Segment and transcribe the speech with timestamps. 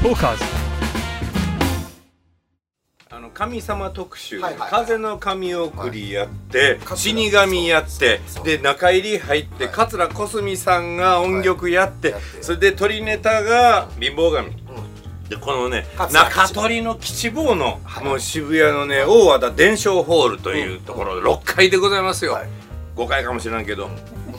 [0.00, 0.44] トーカーズ。
[3.10, 4.60] あの神様特集、はいはい。
[4.60, 6.96] はい風の神送りやって、はい。
[6.96, 8.44] 死神やってそう。
[8.44, 9.74] で中入り入って、はい。
[9.74, 12.22] 桂小澄さんが音曲やって,、はい。
[12.22, 12.42] やって。
[12.44, 14.54] それで鳥ネタが貧乏神、
[15.28, 18.04] でこのね桂中鳥の吉坊の、はい。
[18.04, 22.48] もう渋谷のね大和田伝承ホールというところで6階でございますよ、はい。
[22.94, 23.90] 5階かもしれんけど、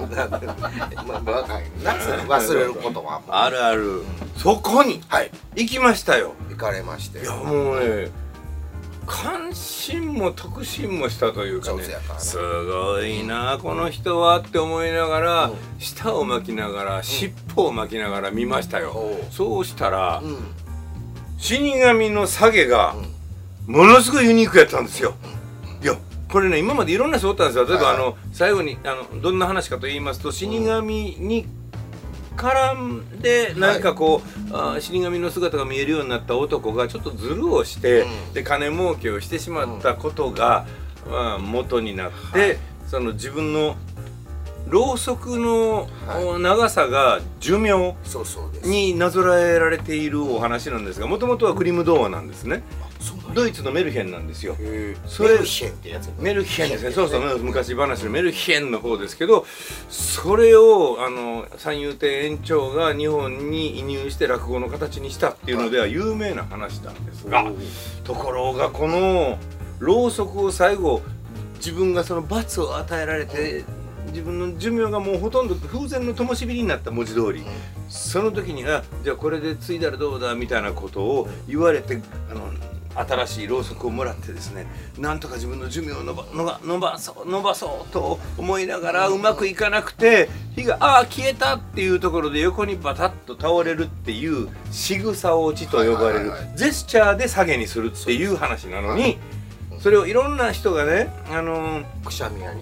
[0.00, 3.64] まあまあ若いな忘れることはある。
[3.64, 4.02] ある、
[4.36, 5.30] そこにはい。
[5.56, 6.34] 行きましたよ。
[6.50, 7.20] 行かれまして。
[7.20, 8.10] いやもうね
[9.04, 12.20] 関心も特進もしたというかねからね。
[12.20, 15.56] すごいなこの人はって思いながら、うん。
[15.80, 20.54] 舌を巻きながら、尻尾を巻きながら見ましたよ、おうそうしたら、うん。
[21.36, 22.94] 死神の下げが
[23.66, 25.14] ものすごいユニークやったんですよ、
[26.32, 27.66] これね今までいろんな人おったんですよ。
[27.66, 27.96] 例えば、はい。
[27.96, 31.46] あの最後にあのどんな話かと言いますと死神に
[32.36, 38.32] 絡んで何かこう、あー死神の姿が見えるようになった男がちょっとズルをして、うん。
[38.32, 40.66] で金儲けをしてしまったことが、
[41.10, 42.58] まあ、元になって、はい。
[42.86, 43.76] その自分の
[44.68, 45.88] ろうそくの
[46.38, 47.94] 長さが寿命
[48.64, 52.62] になぞらえられているお話なんですがもともとはグリム童話なんですね
[53.34, 54.56] ドイツのメルヘンなんですよ。
[54.58, 56.90] へそれメルヘンってやつメルヘンですね。
[56.92, 59.46] そうそう昔話のメルヘンの方ですけど
[59.88, 67.50] それをあの三遊亭園長が日本に移入して落語の形にしたっていうのでは有名な話なんですが
[68.04, 69.38] ところがこの
[69.78, 71.02] ろうそくを最後
[71.56, 73.64] 自分がその罰を与えられて
[74.06, 77.42] 自分の寿命がもうほとんど風前の灯火になった文字通り
[77.88, 82.51] その時にあじゃあこれで継いだらどうだみたいなことを言われてあの
[82.94, 84.66] 新しいろうそくをもらってですね
[84.98, 99.18] なんとか自分の寿命を伸ば伸ば伸ばそう伸ばそうと思いながらうまくいかなくて火がああ消えたっていうところで横にバタッと倒れるっていう仕草落ちと呼ばれるジェスチャーで下げにするっていう話なのに
[99.82, 102.52] それをいろんな人がねあのーくしゃみや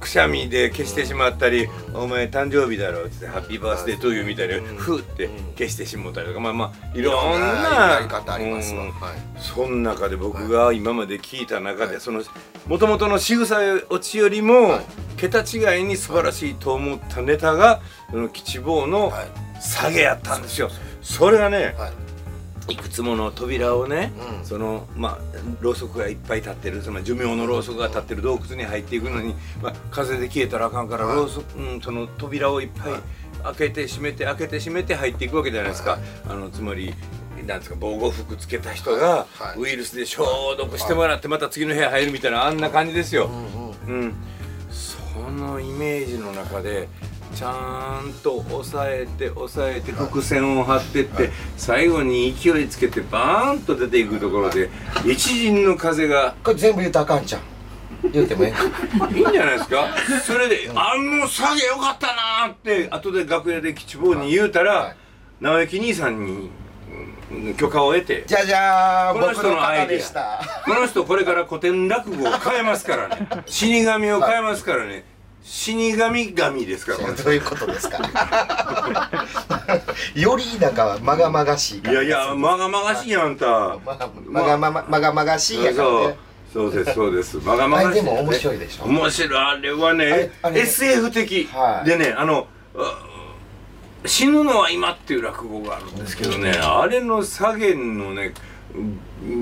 [0.00, 4.76] くしゃみで消してしまったり「お前誕生日だろ」っつって「ハッピーバースデートゥーユー」みたいにうん。
[4.76, 8.84] ふーって消してしもったりとかまあまあいろんななやり方ありますわ。
[8.84, 9.14] うんはい。
[9.38, 12.22] その中で僕が今まで聞いた中でその
[12.66, 13.58] もともとの仕草
[13.90, 14.80] 落ちよりもはい。
[15.18, 17.80] 桁違いに素晴らしいと思ったネタが
[18.10, 19.28] その吉坊のはい。
[19.60, 20.70] 下げやったんですよ。
[21.02, 22.05] それがねはい
[22.68, 24.44] いくつもの扉をね、うん。
[24.44, 25.18] そのまあ
[25.60, 31.16] ろうそくがいっぱい立ってるその寿命のろうそくが立ってる洞窟に入っていくのに、まあ、風で消えたらあかんからはい。
[31.16, 33.00] ろうそく、うん、その扉をいっぱいはい。
[33.44, 36.00] 開けて閉めて開けて閉めて入っていくわけじゃないですか、はい。
[36.28, 36.94] あのつまり
[37.46, 39.60] なんですか防護服つけた人がはい。
[39.60, 43.30] ウイルスで消毒してもらってまた次の部屋入るみたいなあんな感じですよ。
[43.86, 44.14] うん、
[44.70, 46.88] そのイメージの中で
[47.36, 54.70] ちゃんと抑えて抑えて伏線を張ってって、最後に勢いつけてバーンと出ていくところで
[55.04, 56.34] 一陣の風が。
[56.42, 57.42] これ全部言うたらあかんじゃん。
[58.12, 58.54] 言うてもえ
[59.14, 59.18] え。
[59.18, 59.88] いいんじゃないですか？
[60.24, 64.96] それで「あの下げよかったな」って後で楽屋で吉坊に言うたら、はい。
[65.40, 66.50] 直之兄さんに
[67.30, 69.86] うん許可を得てじゃじゃーんこの僕の方人のアイデア。
[69.88, 70.40] でした。
[70.64, 73.28] この人これから古典落語を変えますからね。
[73.46, 75.04] 死神を変えますからね
[75.48, 76.92] 死神神ですか？
[77.00, 77.98] ら どういうことですか？
[80.14, 83.46] よりなんかまがまがしいいやいやまがまがしいやんた。
[83.46, 83.78] ま
[84.28, 86.16] まがまがまがしいやからね。
[86.52, 86.84] そうそう。
[86.84, 87.36] ですそうです。
[87.44, 87.96] まがまあがしい。
[87.98, 88.86] れでも面白いでしょ？
[88.86, 89.38] 面白い。
[89.38, 91.88] あれはねあれ SF 的、はい。
[91.88, 93.04] でねあのあ
[94.04, 98.34] 死ぬのは今っていう落語があるんですけどね、あれの下げのね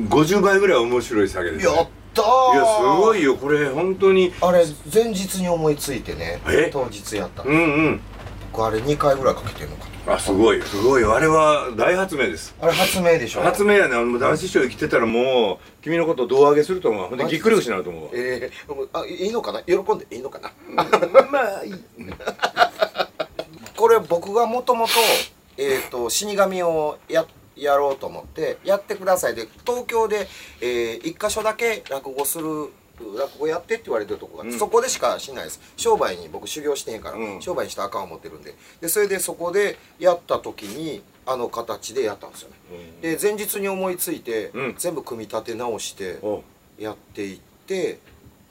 [0.08, 2.54] 50倍ぐらい面白い下げです、ね、やったー。
[2.54, 4.32] いやすごいよこれ本当に。
[4.40, 6.70] あれ前日に思いついてねえ？
[6.72, 7.60] 当日やったうんう
[7.90, 8.00] ん。
[8.52, 11.04] 僕あれ2回ぐらいかけてんのかあすごいすごい。
[11.04, 12.54] あれは大発明です。
[12.60, 13.40] あれ発明でしょ。
[13.40, 17.08] 発明やねあの男子師匠生きてたらもう君のことを胴上げすると思う。
[17.08, 18.10] ほんでぎっくり腰になると思うわ。
[18.14, 19.62] えー、あいいのかな？
[19.62, 20.52] 喜んでいいのかな？
[21.32, 21.74] まあいい。
[23.76, 24.92] これ僕がもともと,、
[25.58, 27.26] えー、と死神をや
[27.56, 29.34] やろうと思ってやってください。
[29.34, 30.26] で東京で、
[30.60, 34.58] えー、一箇所だけ落語する落語やってって言われてるとこがあって、うん。
[34.58, 35.60] そこでしかしないです。
[35.76, 37.42] 商売に僕修行してへんから、うん。
[37.42, 38.54] 商売にしたらあかん思ってるんで。
[38.80, 42.56] でそれでそこでやった時にあの形でやったんですよね。
[43.02, 44.74] で前日に思いついて、うん。
[44.78, 46.42] 全部組み立て直してお
[46.78, 47.98] やっていって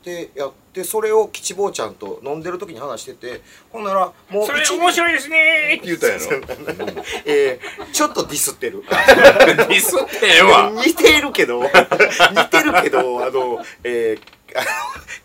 [0.04, 3.42] でやってそれを吉坊ちゃんと飲んでる時に話してて
[3.72, 5.80] ほんならもうそれ一面白いですねー。
[5.80, 7.04] って言ったやろ。
[7.26, 8.84] えー、ちょっとディスってる。
[8.90, 10.72] ディスってええわ。
[10.86, 13.66] 似てるけど似てるけどあの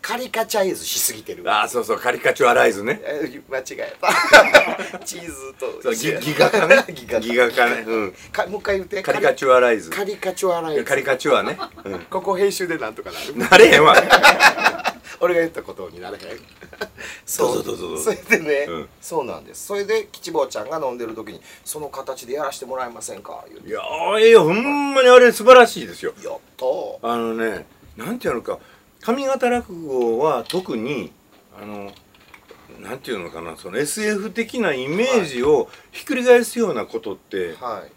[0.09, 1.43] カリカチャイズしすぎてる。
[1.45, 2.99] ああそうそうカリカチュアライズね。
[3.03, 4.09] え間違えた。
[5.05, 6.83] チーズとギギガ化 ね。
[6.91, 7.83] ギガ化ギガ化ね。
[7.85, 8.15] うん。
[8.31, 9.03] かもう一回言って。
[9.03, 9.91] カリカチュアライズ。
[9.91, 10.83] カリカチュアライズ。
[10.83, 11.59] カリカチュアね。
[11.83, 11.99] うん。
[12.09, 13.37] ここ編集でなんとかなる。
[13.37, 13.95] なれへんわ。
[15.19, 16.21] 俺が言ったことになれへん。
[17.37, 17.97] どうぞどうぞどう。
[17.99, 18.89] ぞそれでね、うん。
[18.99, 19.67] そうなんです。
[19.67, 23.69] それで吉坊ちゃんが飲んでる時に「その形でやらせてもらえませんか?」言うて。
[23.69, 26.13] いやーいやほんまにあれ素晴らしいですよ。
[26.23, 26.97] やったー。
[27.03, 28.57] あのねなんていうのか
[29.01, 31.11] 上方落語は特に
[31.61, 31.91] あの
[32.81, 37.91] なんていうのかなその SF 的なイメージをひっくり返すようなことって、はい。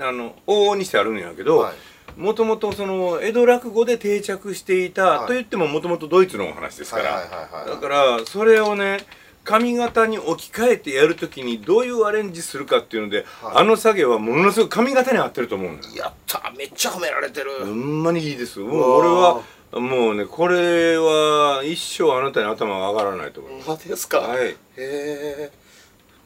[0.00, 2.20] あの往々にしてあるんやけど、はい。
[2.20, 5.26] もともとその江戸落語で定着していた、はい。
[5.26, 7.20] と言ってももともとドイツのお話ですから、
[7.66, 9.00] だからそれをね
[9.44, 13.56] 上方に置き換えてやるときにどういうアレンジするかっていうので、はい。
[13.56, 18.58] あの作業はものすごく上方に合ってると思うんですやったーめっちゃ褒められてる、ほんまにいいです。
[18.60, 19.42] もう俺は
[19.80, 24.48] もうねこれは一生あなたに頭が上がらないと思います、ですか、はい。
[24.48, 25.52] へえ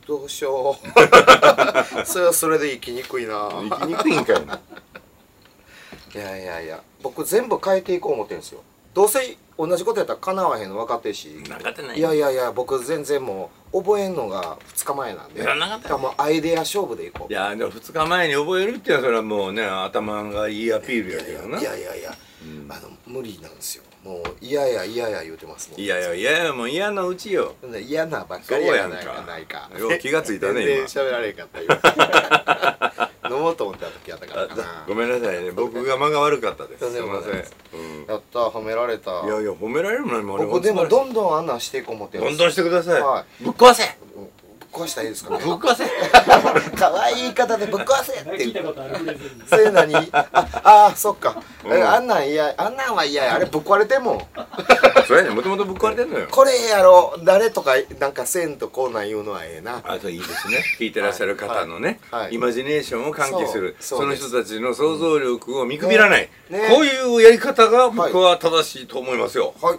[0.07, 0.87] どうしよう。
[2.07, 3.51] それはそれで生きにくいな。
[3.51, 4.61] 生きにくいんかいな。
[6.15, 8.63] いやいやいや僕全部変えていこう思ってるんですよ。
[8.95, 11.43] どうせ同じことやったらかなわへんの分かってるし。
[11.49, 11.99] なかったない。
[11.99, 15.43] いやいやいや僕全然もう覚えんのが2日前なんで。
[15.43, 17.33] いやなもうアイデア勝負でいこう。
[17.33, 21.61] いやでも2日前に覚えるっていうのはそれはもうね頭がいいアピールやけどな。
[21.61, 22.17] いやいやいや、
[22.71, 23.85] あの無理なんですよ。
[24.05, 25.81] もう嫌や嫌や言うてますもん。
[25.81, 27.55] いやいやいやいやもう嫌なうちよ。
[27.87, 29.23] 嫌なばっかりやないかか。
[29.23, 29.71] ないか。
[29.79, 30.87] よう気がついたね全今。
[30.87, 33.09] 然喋られへんかった今。
[33.37, 34.49] 飲もうと思った時やったから
[34.87, 35.51] ごめんなさいね。
[35.51, 36.91] 僕が間が悪かったです。
[36.91, 36.99] す。
[36.99, 38.07] いません、うん。
[38.07, 39.11] やった褒められた。
[39.25, 43.85] いやいや褒められるのにも僕でもどんんどんあんなんしていこう思ってるどんどんしてください、はぶっ壊せ。
[44.15, 44.27] ぶっ
[44.71, 45.45] 壊したらいいですかね。
[45.45, 45.85] ぶっ壊せ
[47.29, 48.45] 言い方でぶっ壊せって。
[48.45, 49.95] いたことあるフレーズそういうのに。
[50.13, 50.27] あ
[50.93, 51.73] あそっか、うん。
[51.73, 54.21] えあんなん嫌あんなんは嫌やあれぶっ壊れてんもん。
[55.07, 55.31] それね。
[55.31, 56.29] もともとぶっ壊れてんのよ。
[56.31, 57.19] これやろ。
[57.25, 59.83] 誰とかなんかせんとこうなん言うのはええな。
[59.85, 60.63] あといいですね。
[60.79, 62.23] 聞いてらっしゃる方のね、はい。
[62.25, 62.35] はい。
[62.35, 63.77] イマジネーションを喚起する。
[63.81, 66.69] その人たちの想像力を見くびらない、ねね。
[66.71, 69.79] こういうやり方が僕は正しいと思いますよ、はい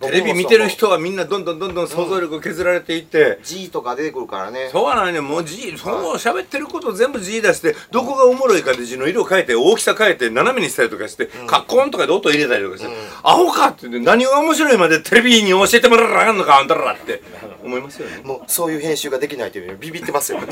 [0.00, 4.68] テレビ見てる人はみんなどんどんどんどん想像力を削られていって、G とか出てくるからね。
[4.70, 5.20] そうはないね。
[5.20, 12.88] もう字そう喋ってること全部字出してどこがおもろいかで字の色変えて大きさ変えて斜めにしたりとかして、カッコンとかで音入れたりとかして、
[13.22, 17.22] アホかって何が面白いまでテレビに教えてもらわなんのかあんたらって
[17.64, 18.20] 思いますよね。
[18.24, 20.48] もうそういう編集ができないというビビってますよ分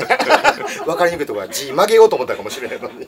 [0.97, 3.07] かりにくいところは G 曲げようと思ったかもしれないのに。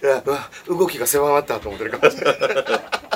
[0.68, 3.09] 動きが狭まったと思ってるかもしれない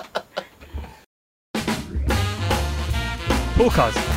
[3.64, 4.13] トーカーズ